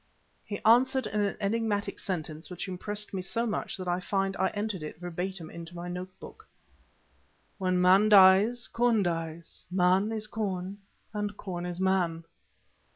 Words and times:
He 0.43 0.59
answered 0.65 1.05
in 1.05 1.21
an 1.21 1.37
enigmatic 1.39 1.99
sentence 1.99 2.49
which 2.49 2.67
impressed 2.67 3.13
me 3.13 3.21
so 3.21 3.45
much 3.45 3.77
that 3.77 3.87
I 3.87 3.99
find 3.99 4.35
I 4.37 4.47
entered 4.47 4.81
it 4.81 4.99
verbatim 4.99 5.51
in 5.51 5.67
my 5.75 5.89
notebook. 5.89 6.47
"When 7.59 7.79
man 7.79 8.09
dies, 8.09 8.67
corn 8.67 9.03
dies. 9.03 9.63
Man 9.69 10.11
is 10.11 10.25
corn, 10.25 10.79
and 11.13 11.37
corn 11.37 11.67
is 11.67 11.79
man." 11.79 12.23